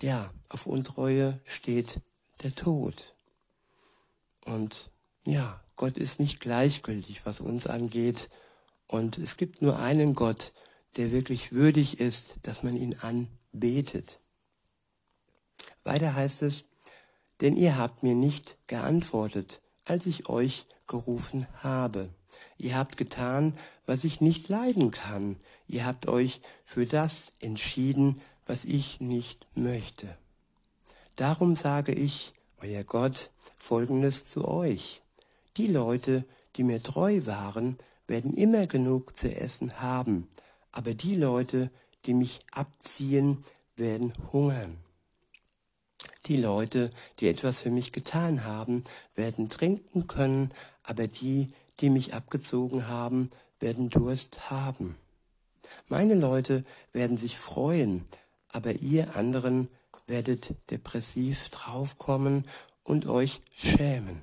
ja, 0.00 0.30
auf 0.48 0.66
Untreue 0.66 1.40
steht 1.44 2.00
der 2.42 2.54
Tod. 2.54 3.14
Und 4.44 4.90
ja, 5.24 5.62
Gott 5.76 5.98
ist 5.98 6.20
nicht 6.20 6.40
gleichgültig, 6.40 7.26
was 7.26 7.40
uns 7.40 7.66
angeht. 7.66 8.28
Und 8.86 9.18
es 9.18 9.36
gibt 9.36 9.60
nur 9.62 9.78
einen 9.78 10.14
Gott, 10.14 10.52
der 10.96 11.10
wirklich 11.12 11.52
würdig 11.52 12.00
ist, 12.00 12.36
dass 12.42 12.62
man 12.62 12.76
ihn 12.76 12.94
anbetet. 12.94 14.20
Weiter 15.82 16.14
heißt 16.14 16.42
es, 16.42 16.64
denn 17.40 17.56
ihr 17.56 17.76
habt 17.76 18.02
mir 18.02 18.14
nicht 18.14 18.56
geantwortet, 18.66 19.60
als 19.86 20.04
ich 20.04 20.28
euch 20.28 20.66
gerufen 20.86 21.46
habe. 21.62 22.10
Ihr 22.58 22.76
habt 22.76 22.96
getan, 22.96 23.54
was 23.86 24.04
ich 24.04 24.20
nicht 24.20 24.48
leiden 24.48 24.90
kann. 24.90 25.36
Ihr 25.66 25.86
habt 25.86 26.06
euch 26.06 26.40
für 26.64 26.84
das 26.84 27.32
entschieden, 27.40 28.20
was 28.46 28.64
ich 28.64 29.00
nicht 29.00 29.46
möchte. 29.56 30.16
Darum 31.16 31.56
sage 31.56 31.92
ich, 31.92 32.34
euer 32.60 32.84
Gott, 32.84 33.30
Folgendes 33.56 34.28
zu 34.28 34.46
euch. 34.46 35.00
Die 35.56 35.66
Leute, 35.66 36.24
die 36.56 36.62
mir 36.62 36.82
treu 36.82 37.22
waren, 37.24 37.78
werden 38.06 38.32
immer 38.34 38.66
genug 38.66 39.16
zu 39.16 39.34
essen 39.34 39.80
haben, 39.80 40.28
aber 40.72 40.94
die 40.94 41.16
Leute, 41.16 41.70
die 42.04 42.14
mich 42.14 42.40
abziehen, 42.52 43.42
werden 43.76 44.12
hungern. 44.32 44.78
Die 46.26 46.36
Leute, 46.36 46.90
die 47.20 47.28
etwas 47.28 47.62
für 47.62 47.70
mich 47.70 47.92
getan 47.92 48.44
haben, 48.44 48.82
werden 49.14 49.48
trinken 49.48 50.08
können, 50.08 50.50
aber 50.82 51.06
die, 51.06 51.48
die 51.80 51.88
mich 51.88 52.14
abgezogen 52.14 52.88
haben, 52.88 53.30
werden 53.60 53.90
Durst 53.90 54.50
haben. 54.50 54.96
Meine 55.88 56.14
Leute 56.14 56.64
werden 56.92 57.16
sich 57.16 57.38
freuen, 57.38 58.04
aber 58.48 58.72
ihr 58.72 59.14
anderen 59.14 59.68
werdet 60.08 60.54
depressiv 60.70 61.48
draufkommen 61.50 62.46
und 62.82 63.06
euch 63.06 63.40
schämen. 63.54 64.20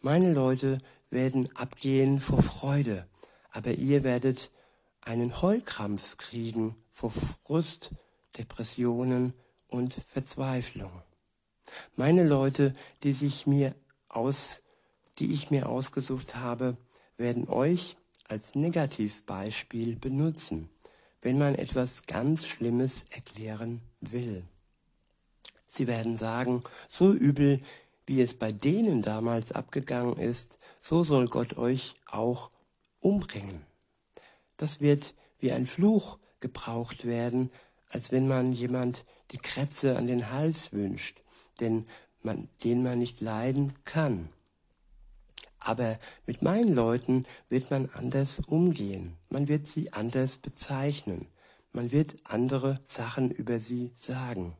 Meine 0.00 0.32
Leute 0.32 0.80
werden 1.10 1.48
abgehen 1.56 2.20
vor 2.20 2.42
Freude, 2.42 3.06
aber 3.50 3.72
ihr 3.72 4.04
werdet 4.04 4.50
einen 5.00 5.42
Heulkrampf 5.42 6.16
kriegen 6.16 6.76
vor 6.92 7.10
Frust, 7.10 7.90
Depressionen 8.38 9.34
und 9.76 9.94
Verzweiflung. 10.06 10.90
Meine 11.96 12.26
Leute, 12.26 12.74
die 13.02 13.12
sich 13.12 13.46
mir 13.46 13.74
aus, 14.08 14.62
die 15.18 15.32
ich 15.32 15.50
mir 15.50 15.68
ausgesucht 15.68 16.36
habe, 16.36 16.76
werden 17.16 17.48
euch 17.48 17.96
als 18.24 18.54
Negativbeispiel 18.54 19.96
benutzen, 19.96 20.70
wenn 21.20 21.38
man 21.38 21.54
etwas 21.54 22.06
ganz 22.06 22.46
Schlimmes 22.46 23.04
erklären 23.10 23.82
will. 24.00 24.44
Sie 25.66 25.86
werden 25.86 26.16
sagen, 26.16 26.62
so 26.88 27.12
übel, 27.12 27.60
wie 28.06 28.22
es 28.22 28.34
bei 28.34 28.52
denen 28.52 29.02
damals 29.02 29.52
abgegangen 29.52 30.16
ist, 30.16 30.58
so 30.80 31.04
soll 31.04 31.26
Gott 31.26 31.56
euch 31.56 31.94
auch 32.06 32.50
umbringen. 33.00 33.66
Das 34.56 34.80
wird 34.80 35.14
wie 35.38 35.52
ein 35.52 35.66
Fluch 35.66 36.18
gebraucht 36.40 37.04
werden, 37.04 37.50
als 37.90 38.12
wenn 38.12 38.26
man 38.26 38.52
jemand 38.52 39.04
die 39.32 39.38
Krätze 39.38 39.96
an 39.96 40.06
den 40.06 40.30
Hals 40.30 40.72
wünscht, 40.72 41.22
denn 41.60 41.86
man, 42.22 42.48
den 42.64 42.82
man 42.82 42.98
nicht 42.98 43.20
leiden 43.20 43.74
kann. 43.84 44.28
Aber 45.58 45.98
mit 46.26 46.42
meinen 46.42 46.74
Leuten 46.74 47.26
wird 47.48 47.70
man 47.70 47.88
anders 47.90 48.40
umgehen. 48.46 49.16
Man 49.30 49.48
wird 49.48 49.66
sie 49.66 49.92
anders 49.92 50.38
bezeichnen. 50.38 51.26
Man 51.72 51.90
wird 51.90 52.14
andere 52.24 52.80
Sachen 52.84 53.30
über 53.30 53.58
sie 53.58 53.92
sagen. 53.96 54.56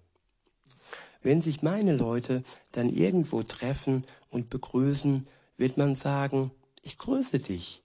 Wenn 1.22 1.42
sich 1.42 1.62
meine 1.62 1.96
Leute 1.96 2.42
dann 2.72 2.88
irgendwo 2.88 3.42
treffen 3.42 4.04
und 4.30 4.50
begrüßen, 4.50 5.26
wird 5.56 5.76
man 5.76 5.94
sagen, 5.94 6.50
ich 6.82 6.98
grüße 6.98 7.38
dich 7.38 7.82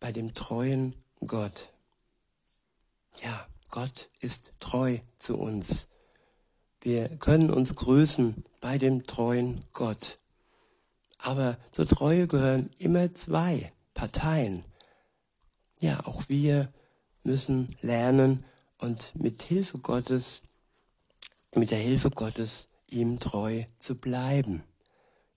bei 0.00 0.12
dem 0.12 0.34
treuen 0.34 0.94
Gott. 1.26 1.72
Ja, 3.22 3.46
Gott 3.70 4.08
ist 4.20 4.52
treu 4.60 4.98
zu 5.18 5.36
uns. 5.36 5.88
Wir 6.80 7.08
können 7.18 7.50
uns 7.50 7.74
grüßen 7.74 8.44
bei 8.60 8.78
dem 8.78 9.06
treuen 9.06 9.64
Gott. 9.72 10.18
Aber 11.18 11.58
zur 11.72 11.86
Treue 11.86 12.26
gehören 12.26 12.70
immer 12.78 13.12
zwei 13.14 13.72
Parteien. 13.94 14.64
Ja, 15.78 16.06
auch 16.06 16.28
wir 16.28 16.72
müssen 17.22 17.76
lernen 17.80 18.44
und 18.78 19.14
mit 19.16 19.42
Hilfe 19.42 19.78
Gottes, 19.78 20.42
mit 21.54 21.70
der 21.70 21.78
Hilfe 21.78 22.10
Gottes 22.10 22.68
ihm 22.88 23.18
treu 23.18 23.64
zu 23.78 23.96
bleiben, 23.96 24.62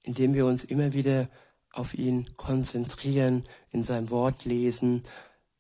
indem 0.04 0.34
wir 0.34 0.46
uns 0.46 0.64
immer 0.64 0.94
wieder 0.94 1.30
auf 1.72 1.94
ihn 1.94 2.30
konzentrieren, 2.36 3.44
in 3.72 3.84
seinem 3.84 4.10
Wort 4.10 4.46
lesen, 4.46 5.04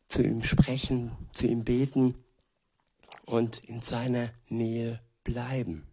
zu 0.08 0.24
ihm 0.24 0.44
sprechen, 0.44 1.12
zu 1.34 1.48
ihm 1.48 1.64
beten 1.64 2.16
und 3.26 3.64
in 3.66 3.82
seiner 3.82 4.32
Nähe 4.48 5.00
bleiben. 5.30 5.86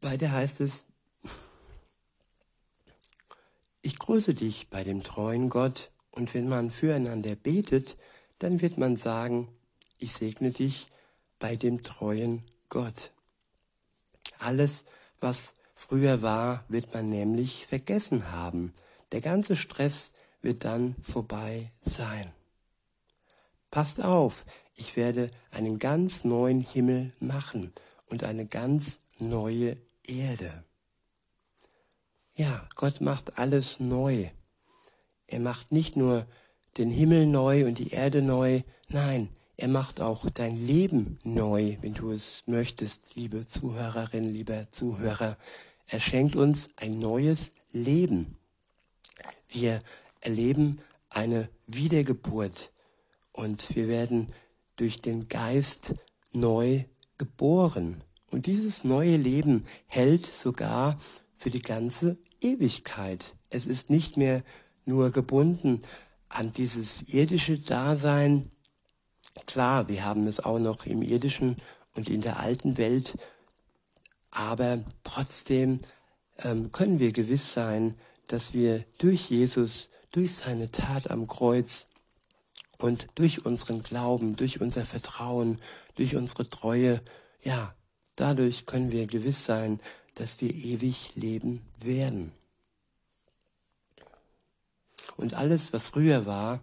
Weiter 0.00 0.30
heißt 0.30 0.60
es, 0.60 0.84
ich 3.82 3.98
grüße 3.98 4.34
dich 4.34 4.68
bei 4.70 4.84
dem 4.84 5.02
treuen 5.02 5.48
Gott 5.48 5.90
und 6.12 6.34
wenn 6.34 6.48
man 6.48 6.70
füreinander 6.70 7.34
betet, 7.34 7.96
dann 8.38 8.60
wird 8.60 8.78
man 8.78 8.96
sagen, 8.96 9.48
ich 9.98 10.12
segne 10.12 10.50
dich 10.50 10.86
bei 11.40 11.56
dem 11.56 11.82
treuen 11.82 12.44
Gott. 12.68 13.12
Alles, 14.38 14.84
was 15.18 15.54
früher 15.74 16.22
war, 16.22 16.64
wird 16.68 16.94
man 16.94 17.10
nämlich 17.10 17.66
vergessen 17.66 18.30
haben. 18.30 18.72
Der 19.10 19.20
ganze 19.20 19.56
Stress 19.56 20.12
wird 20.42 20.64
dann 20.64 20.94
vorbei 21.02 21.72
sein. 21.80 22.32
Passt 23.72 24.04
auf, 24.04 24.44
ich 24.74 24.96
werde 24.96 25.30
einen 25.50 25.78
ganz 25.78 26.24
neuen 26.24 26.60
Himmel 26.60 27.14
machen 27.20 27.72
und 28.10 28.22
eine 28.22 28.44
ganz 28.44 28.98
neue 29.18 29.78
Erde. 30.04 30.62
Ja, 32.34 32.68
Gott 32.76 33.00
macht 33.00 33.38
alles 33.38 33.80
neu. 33.80 34.28
Er 35.26 35.40
macht 35.40 35.72
nicht 35.72 35.96
nur 35.96 36.26
den 36.76 36.90
Himmel 36.90 37.24
neu 37.24 37.64
und 37.64 37.78
die 37.78 37.92
Erde 37.92 38.20
neu, 38.20 38.60
nein, 38.88 39.30
er 39.56 39.68
macht 39.68 40.02
auch 40.02 40.28
dein 40.28 40.54
Leben 40.54 41.18
neu, 41.22 41.78
wenn 41.80 41.94
du 41.94 42.10
es 42.10 42.42
möchtest, 42.44 43.14
liebe 43.14 43.46
Zuhörerin, 43.46 44.26
lieber 44.26 44.70
Zuhörer. 44.70 45.38
Er 45.86 46.00
schenkt 46.00 46.36
uns 46.36 46.68
ein 46.76 46.98
neues 46.98 47.52
Leben. 47.72 48.36
Wir 49.48 49.80
erleben 50.20 50.78
eine 51.08 51.48
Wiedergeburt 51.66 52.71
und 53.32 53.74
wir 53.74 53.88
werden 53.88 54.32
durch 54.76 55.00
den 55.00 55.28
Geist 55.28 55.94
neu 56.32 56.84
geboren. 57.18 58.02
Und 58.30 58.46
dieses 58.46 58.84
neue 58.84 59.16
Leben 59.16 59.66
hält 59.86 60.26
sogar 60.26 60.98
für 61.34 61.50
die 61.50 61.62
ganze 61.62 62.16
Ewigkeit. 62.40 63.34
Es 63.50 63.66
ist 63.66 63.90
nicht 63.90 64.16
mehr 64.16 64.42
nur 64.84 65.10
gebunden 65.10 65.82
an 66.28 66.50
dieses 66.50 67.02
irdische 67.02 67.58
Dasein. 67.58 68.50
Klar, 69.46 69.88
wir 69.88 70.04
haben 70.04 70.26
es 70.26 70.40
auch 70.40 70.58
noch 70.58 70.86
im 70.86 71.02
irdischen 71.02 71.56
und 71.94 72.08
in 72.08 72.20
der 72.20 72.40
alten 72.40 72.78
Welt, 72.78 73.18
aber 74.30 74.82
trotzdem 75.04 75.80
ähm, 76.38 76.72
können 76.72 76.98
wir 76.98 77.12
gewiss 77.12 77.52
sein, 77.52 77.96
dass 78.28 78.54
wir 78.54 78.84
durch 78.98 79.28
Jesus, 79.28 79.90
durch 80.10 80.34
seine 80.34 80.70
Tat 80.70 81.10
am 81.10 81.28
Kreuz 81.28 81.86
und 82.82 83.08
durch 83.14 83.44
unseren 83.44 83.82
Glauben, 83.82 84.36
durch 84.36 84.60
unser 84.60 84.84
Vertrauen, 84.84 85.60
durch 85.94 86.16
unsere 86.16 86.48
Treue, 86.48 87.00
ja, 87.42 87.74
dadurch 88.16 88.66
können 88.66 88.92
wir 88.92 89.06
gewiss 89.06 89.44
sein, 89.44 89.80
dass 90.14 90.40
wir 90.40 90.54
ewig 90.54 91.14
leben 91.14 91.62
werden. 91.78 92.32
Und 95.16 95.34
alles, 95.34 95.72
was 95.72 95.88
früher 95.88 96.26
war, 96.26 96.60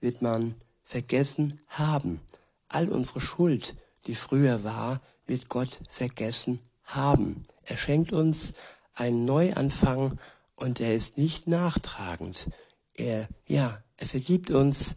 wird 0.00 0.22
man 0.22 0.54
vergessen 0.84 1.60
haben. 1.68 2.20
All 2.68 2.88
unsere 2.88 3.20
Schuld, 3.20 3.74
die 4.06 4.14
früher 4.14 4.64
war, 4.64 5.00
wird 5.26 5.48
Gott 5.48 5.80
vergessen 5.88 6.60
haben. 6.84 7.46
Er 7.64 7.76
schenkt 7.76 8.12
uns 8.12 8.52
einen 8.94 9.24
Neuanfang 9.24 10.18
und 10.56 10.80
er 10.80 10.94
ist 10.94 11.16
nicht 11.16 11.46
nachtragend. 11.46 12.46
Er, 12.94 13.28
ja, 13.46 13.82
er 13.96 14.06
vergibt 14.06 14.50
uns 14.50 14.96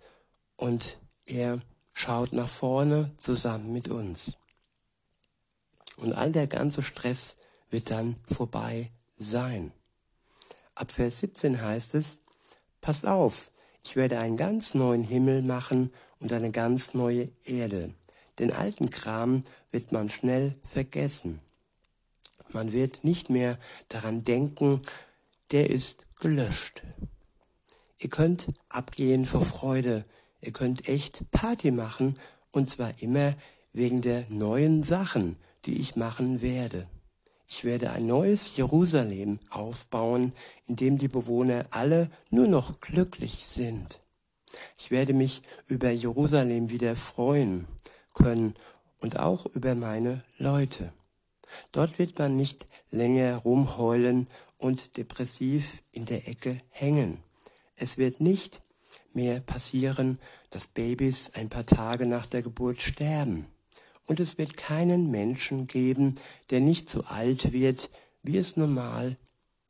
und 0.57 0.97
er 1.25 1.61
schaut 1.93 2.33
nach 2.33 2.49
vorne 2.49 3.11
zusammen 3.17 3.71
mit 3.71 3.87
uns. 3.87 4.37
Und 5.97 6.13
all 6.13 6.31
der 6.31 6.47
ganze 6.47 6.81
Stress 6.81 7.35
wird 7.69 7.89
dann 7.89 8.15
vorbei 8.25 8.91
sein. 9.17 9.71
Ab 10.75 10.91
Vers 10.91 11.19
17 11.19 11.61
heißt 11.61 11.95
es, 11.95 12.19
passt 12.81 13.05
auf, 13.05 13.51
ich 13.83 13.95
werde 13.95 14.19
einen 14.19 14.35
ganz 14.35 14.73
neuen 14.73 15.03
Himmel 15.03 15.41
machen 15.41 15.91
und 16.19 16.33
eine 16.33 16.51
ganz 16.51 16.93
neue 16.93 17.29
Erde. 17.43 17.93
Den 18.39 18.51
alten 18.51 18.89
Kram 18.89 19.43
wird 19.71 19.91
man 19.91 20.09
schnell 20.09 20.55
vergessen. 20.63 21.39
Man 22.49 22.71
wird 22.71 23.03
nicht 23.03 23.29
mehr 23.29 23.57
daran 23.89 24.23
denken, 24.23 24.81
der 25.51 25.69
ist 25.69 26.05
gelöscht. 26.19 26.83
Ihr 27.97 28.09
könnt 28.09 28.47
abgehen 28.69 29.25
vor 29.25 29.45
Freude, 29.45 30.05
ihr 30.45 30.53
könnt 30.53 30.87
echt 30.87 31.29
Party 31.31 31.71
machen, 31.71 32.17
und 32.51 32.69
zwar 32.69 33.01
immer 33.01 33.35
wegen 33.73 34.01
der 34.01 34.25
neuen 34.29 34.83
Sachen, 34.83 35.37
die 35.65 35.79
ich 35.79 35.95
machen 35.95 36.41
werde. 36.41 36.87
Ich 37.47 37.63
werde 37.63 37.91
ein 37.91 38.07
neues 38.07 38.55
Jerusalem 38.55 39.39
aufbauen, 39.49 40.33
in 40.67 40.75
dem 40.75 40.97
die 40.97 41.07
Bewohner 41.07 41.65
alle 41.71 42.09
nur 42.29 42.47
noch 42.47 42.79
glücklich 42.79 43.45
sind. 43.47 44.01
Ich 44.77 44.91
werde 44.91 45.13
mich 45.13 45.41
über 45.67 45.91
Jerusalem 45.91 46.69
wieder 46.69 46.95
freuen 46.95 47.67
können 48.13 48.55
und 48.99 49.19
auch 49.19 49.45
über 49.47 49.75
meine 49.75 50.23
Leute. 50.37 50.93
Dort 51.71 51.99
wird 51.99 52.17
man 52.17 52.35
nicht 52.35 52.65
länger 52.89 53.35
rumheulen 53.37 54.27
und 54.57 54.97
depressiv 54.97 55.83
in 55.91 56.05
der 56.05 56.27
Ecke 56.27 56.61
hängen. 56.69 57.19
Es 57.75 57.97
wird 57.97 58.21
nicht 58.21 58.61
mehr 59.15 59.39
passieren, 59.39 60.19
dass 60.49 60.67
Babys 60.67 61.31
ein 61.33 61.49
paar 61.49 61.65
Tage 61.65 62.05
nach 62.05 62.25
der 62.25 62.41
Geburt 62.41 62.81
sterben 62.81 63.47
und 64.05 64.19
es 64.19 64.37
wird 64.37 64.57
keinen 64.57 65.09
Menschen 65.09 65.67
geben, 65.67 66.15
der 66.49 66.59
nicht 66.59 66.89
so 66.89 67.01
alt 67.01 67.51
wird, 67.51 67.89
wie 68.23 68.37
es 68.37 68.57
normal 68.57 69.17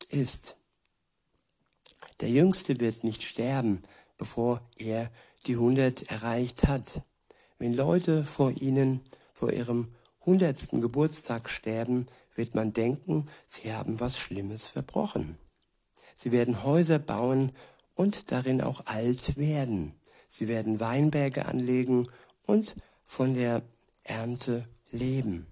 ist. 0.10 0.58
Der 2.22 2.30
Jüngste 2.30 2.80
wird 2.80 3.04
nicht 3.04 3.24
sterben, 3.24 3.84
bevor 4.18 4.62
er 4.78 5.12
die 5.46 5.58
hundert 5.58 6.10
erreicht 6.10 6.68
hat. 6.68 7.02
Wenn 7.58 7.74
Leute 7.74 8.24
vor 8.24 8.52
ihnen, 8.52 9.02
vor 9.34 9.52
ihrem 9.52 9.94
hundertsten 10.26 10.82
Geburtstag 10.82 11.50
sterben, 11.50 12.08
wird 12.34 12.56
man 12.56 12.74
denken, 12.74 13.28
sie 13.48 13.74
haben 13.74 14.00
was 14.00 14.18
Schlimmes 14.18 14.68
verbrochen. 14.68 15.38
Sie 16.16 16.32
werden 16.32 16.64
Häuser 16.64 17.00
bauen 17.00 17.52
und 17.96 18.32
darin 18.32 18.62
auch 18.62 18.86
alt 18.86 19.38
werden. 19.38 19.96
Sie 20.30 20.48
werden 20.48 20.80
Weinberge 20.80 21.46
anlegen 21.46 22.08
und 22.46 22.76
von 23.04 23.34
der 23.34 23.64
Ernte 24.04 24.68
leben. 24.92 25.48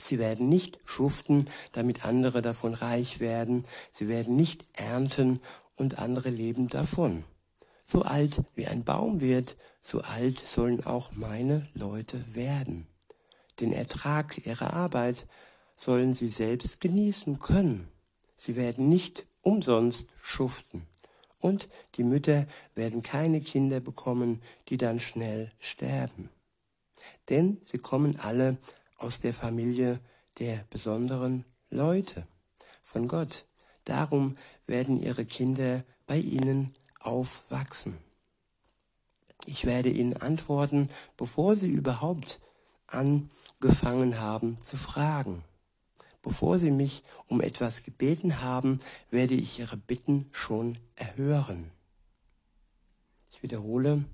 Sie 0.00 0.18
werden 0.18 0.48
nicht 0.48 0.78
schuften, 0.84 1.48
damit 1.72 2.04
andere 2.04 2.42
davon 2.42 2.74
reich 2.74 3.20
werden. 3.20 3.64
Sie 3.92 4.08
werden 4.08 4.34
nicht 4.34 4.64
ernten 4.72 5.40
und 5.76 5.98
andere 5.98 6.30
leben 6.30 6.68
davon. 6.68 7.24
So 7.84 8.02
alt 8.02 8.42
wie 8.54 8.66
ein 8.66 8.84
Baum 8.84 9.20
wird, 9.20 9.56
so 9.82 10.00
alt 10.00 10.38
sollen 10.38 10.84
auch 10.84 11.12
meine 11.12 11.68
Leute 11.74 12.24
werden. 12.34 12.86
Den 13.60 13.72
Ertrag 13.72 14.46
ihrer 14.46 14.72
Arbeit 14.72 15.26
sollen 15.76 16.14
sie 16.14 16.28
selbst 16.28 16.80
genießen 16.80 17.38
können. 17.40 17.88
Sie 18.36 18.56
werden 18.56 18.88
nicht 18.88 19.26
umsonst 19.42 20.08
schuften. 20.22 20.86
Und 21.38 21.68
die 21.96 22.04
Mütter 22.04 22.46
werden 22.74 23.02
keine 23.02 23.40
Kinder 23.40 23.80
bekommen, 23.80 24.42
die 24.68 24.76
dann 24.76 25.00
schnell 25.00 25.50
sterben. 25.58 26.30
Denn 27.28 27.58
sie 27.62 27.78
kommen 27.78 28.18
alle 28.18 28.58
aus 28.96 29.18
der 29.18 29.34
Familie 29.34 30.00
der 30.38 30.64
besonderen 30.70 31.44
Leute 31.70 32.26
von 32.82 33.08
Gott. 33.08 33.44
Darum 33.84 34.36
werden 34.66 35.02
ihre 35.02 35.24
Kinder 35.24 35.82
bei 36.06 36.18
ihnen 36.18 36.70
aufwachsen. 37.00 37.98
Ich 39.46 39.64
werde 39.64 39.90
ihnen 39.90 40.16
antworten, 40.16 40.88
bevor 41.16 41.56
sie 41.56 41.68
überhaupt 41.68 42.40
angefangen 42.86 44.20
haben 44.20 44.62
zu 44.62 44.76
fragen. 44.76 45.42
Bevor 46.22 46.60
sie 46.60 46.70
mich 46.70 47.02
um 47.26 47.40
etwas 47.40 47.82
gebeten 47.82 48.40
haben, 48.40 48.78
werde 49.10 49.34
ich 49.34 49.58
ihre 49.58 49.76
Bitten 49.76 50.28
schon 50.32 50.78
erhören. 50.94 51.72
Ich 53.30 53.42
wiederhole, 53.42 54.04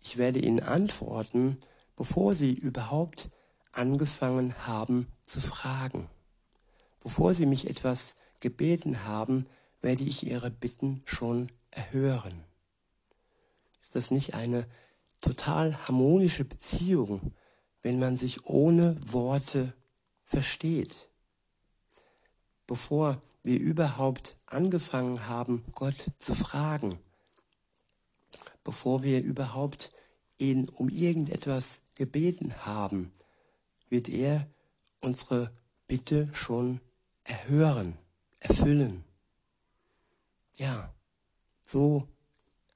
ich 0.00 0.16
werde 0.16 0.38
ihnen 0.38 0.60
antworten, 0.60 1.58
bevor 1.96 2.34
sie 2.34 2.54
überhaupt 2.54 3.28
angefangen 3.72 4.66
haben 4.66 5.06
zu 5.24 5.40
fragen. 5.40 6.08
Bevor 7.00 7.34
sie 7.34 7.46
mich 7.46 7.68
etwas 7.68 8.14
gebeten 8.40 9.04
haben, 9.04 9.46
werde 9.82 10.04
ich 10.04 10.26
ihre 10.26 10.50
Bitten 10.50 11.02
schon 11.04 11.50
erhören. 11.70 12.44
Ist 13.82 13.96
das 13.96 14.10
nicht 14.10 14.34
eine 14.34 14.66
total 15.20 15.76
harmonische 15.86 16.44
Beziehung, 16.44 17.32
wenn 17.82 17.98
man 17.98 18.16
sich 18.16 18.46
ohne 18.46 18.96
Worte 19.04 19.74
versteht? 20.32 21.08
Bevor 22.66 23.20
wir 23.42 23.60
überhaupt 23.60 24.34
angefangen 24.46 25.28
haben, 25.28 25.62
Gott 25.72 26.06
zu 26.16 26.34
fragen, 26.34 26.98
bevor 28.64 29.02
wir 29.02 29.22
überhaupt 29.22 29.92
ihn 30.38 30.70
um 30.70 30.88
irgendetwas 30.88 31.82
gebeten 31.94 32.64
haben, 32.64 33.12
wird 33.90 34.08
er 34.08 34.48
unsere 35.02 35.52
Bitte 35.86 36.30
schon 36.32 36.80
erhören, 37.24 37.98
erfüllen. 38.40 39.04
Ja, 40.56 40.94
so 41.66 42.08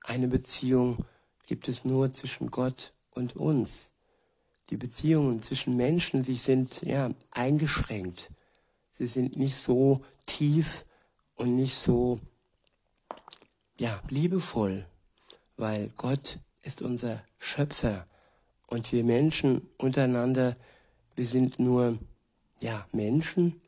eine 0.03 0.29
Beziehung 0.29 1.07
gibt 1.47 1.69
es 1.69 1.87
nur 1.87 2.13
zwischen 2.13 2.51
Gott 2.51 2.93
und 3.13 3.35
uns. 3.35 3.91
Die 4.71 4.77
Beziehungen 4.77 5.41
zwischen 5.41 5.77
Menschen, 5.77 6.25
sie 6.25 6.35
sind 6.35 6.83
ja 6.83 7.11
eingeschränkt. 7.31 8.31
Sie 8.93 9.07
sind 9.07 9.37
nicht 9.37 9.57
so 9.57 10.03
tief 10.25 10.85
und 11.37 11.55
nicht 11.55 11.77
so 11.77 12.19
ja, 13.79 14.01
liebevoll, 14.09 14.87
weil 15.57 15.91
Gott 15.97 16.39
ist 16.63 16.83
unser 16.83 17.23
Schöpfer 17.39 18.07
und 18.67 18.91
wir 18.93 19.05
Menschen 19.05 19.69
untereinander, 19.79 20.57
wir 21.15 21.27
sind 21.27 21.59
nur 21.59 21.99
ja, 22.61 22.87
Menschen, 22.93 23.61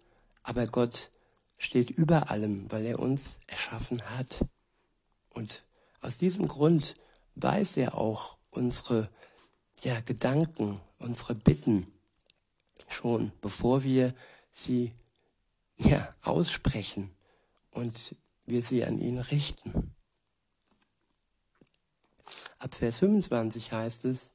aber 0.42 0.66
Gott 0.66 1.10
steht 1.58 1.90
über 1.90 2.30
allem, 2.30 2.70
weil 2.70 2.86
er 2.86 2.98
uns 2.98 3.38
erschaffen 3.46 4.02
hat. 4.16 4.44
Und 5.30 5.64
aus 6.00 6.16
diesem 6.16 6.48
Grund 6.48 6.94
weiß 7.34 7.76
er 7.76 7.96
auch 7.96 8.38
unsere 8.50 9.08
ja, 9.82 10.00
Gedanken, 10.00 10.80
unsere 10.98 11.34
Bitten 11.34 11.86
schon, 12.88 13.32
bevor 13.40 13.82
wir 13.82 14.14
sie 14.52 14.92
ja, 15.76 16.14
aussprechen 16.22 17.10
und 17.70 18.16
wir 18.44 18.62
sie 18.62 18.84
an 18.84 18.98
ihn 18.98 19.18
richten. 19.18 19.94
Ab 22.58 22.74
Vers 22.74 22.98
25 22.98 23.72
heißt 23.72 24.04
es, 24.06 24.32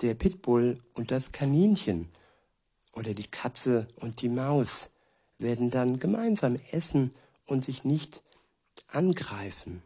der 0.00 0.14
Pitbull 0.14 0.82
und 0.94 1.10
das 1.10 1.32
Kaninchen 1.32 2.08
oder 2.92 3.14
die 3.14 3.26
Katze 3.26 3.88
und 3.96 4.22
die 4.22 4.28
Maus 4.28 4.90
werden 5.38 5.70
dann 5.70 5.98
gemeinsam 5.98 6.56
essen 6.70 7.12
und 7.46 7.64
sich 7.64 7.84
nicht 7.84 8.22
angreifen. 8.88 9.82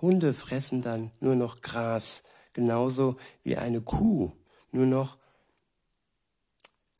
Hunde 0.00 0.34
fressen 0.34 0.82
dann 0.82 1.10
nur 1.20 1.36
noch 1.36 1.60
Gras, 1.60 2.22
genauso 2.52 3.16
wie 3.42 3.56
eine 3.56 3.80
Kuh. 3.80 4.32
Nur 4.72 4.86
noch 4.86 5.18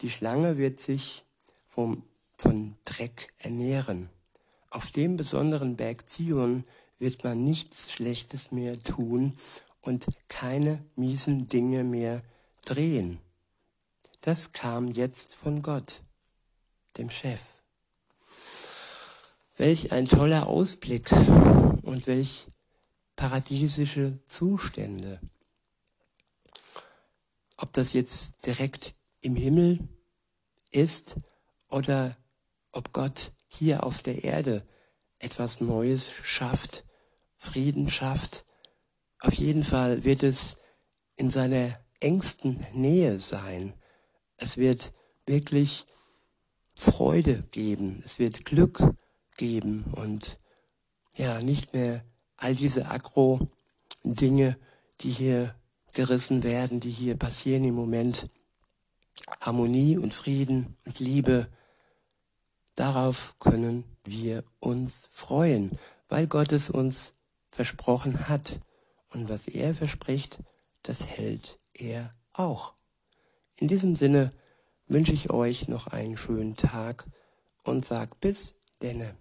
die 0.01 0.11
Schlange 0.11 0.57
wird 0.57 0.81
sich 0.81 1.25
vom, 1.67 2.03
von 2.37 2.77
Dreck 2.85 3.33
ernähren. 3.39 4.09
Auf 4.71 4.91
dem 4.91 5.17
besonderen 5.17 5.77
Berg 5.77 6.09
Zion 6.09 6.65
wird 6.99 7.25
man 7.25 7.43
nichts 7.45 7.93
Schlechtes 7.93 8.53
mehr 8.53 8.81
tun 8.83 9.35
und 9.81 10.07
keine 10.29 10.85
miesen 10.97 11.49
Dinge 11.49 11.85
mehr 11.85 12.23
drehen. 12.65 13.19
Das 14.21 14.53
kam 14.53 14.89
jetzt 14.89 15.35
von 15.35 15.63
Gott, 15.63 16.03
dem 16.99 17.11
Chef. 17.11 17.41
Welch 19.57 19.93
ein 19.93 20.07
toller 20.07 20.47
Ausblick 20.47 21.11
und 21.83 22.07
welch 22.07 22.47
paradiesische 23.17 24.19
Zustände. 24.27 25.21
Ob 27.57 27.73
das 27.73 27.93
jetzt 27.93 28.47
direkt 28.47 28.95
im 29.21 29.37
Himmel 29.37 29.89
ist 30.71 31.17
oder 31.69 32.17
ob 32.73 32.93
Gott 32.93 33.33
hier 33.47 33.85
auf 33.85 34.03
der 34.03 34.25
Erde 34.25 34.65
etwas 35.19 35.61
Neues 35.61 36.09
schafft, 36.09 36.85
Frieden 37.37 37.91
schafft, 37.91 38.45
auf 39.21 39.35
jeden 39.35 39.63
Fall 39.63 40.05
wird 40.05 40.23
es 40.23 40.57
in 41.17 41.31
seiner 41.31 41.79
engsten 42.01 42.67
Nähe 42.73 43.21
sein. 43.21 43.75
Es 44.37 44.57
wird 44.57 44.93
wirklich 45.27 45.85
Freude 46.75 47.43
geben, 47.51 48.03
es 48.05 48.19
wird 48.19 48.47
Glück 48.47 48.83
geben 49.37 49.85
und 49.93 50.39
ja, 51.17 51.41
nicht 51.43 51.75
mehr 51.75 52.05
all 52.37 52.55
diese 52.55 52.91
Agro-Dinge, 52.91 54.57
die 55.03 55.11
hier 55.11 55.55
gerissen 55.93 56.43
werden, 56.43 56.81
die 56.81 56.91
hier 56.91 57.17
passieren 57.17 57.65
im 57.65 57.75
Moment. 57.75 58.29
Harmonie 59.41 59.99
und 59.99 60.15
Frieden 60.15 60.77
und 60.85 60.99
Liebe, 61.01 61.49
darauf 62.75 63.37
können 63.39 63.85
wir 64.05 64.45
uns 64.59 65.09
freuen, 65.11 65.79
weil 66.09 66.27
Gott 66.27 66.53
es 66.53 66.71
uns 66.71 67.15
versprochen 67.51 68.29
hat. 68.29 68.61
Und 69.13 69.29
was 69.29 69.49
er 69.49 69.75
verspricht, 69.75 70.39
das 70.83 71.07
hält 71.07 71.59
er 71.75 72.11
auch. 72.33 72.75
In 73.57 73.69
diesem 73.69 73.95
Sinne 73.95 74.33
wünsche 74.87 75.13
ich 75.13 75.31
euch 75.31 75.69
noch 75.69 75.89
einen 75.89 76.17
schönen 76.17 76.57
Tag 76.57 77.07
und 77.65 77.85
sag 77.85 78.21
bis 78.21 78.55
denne. 78.81 79.15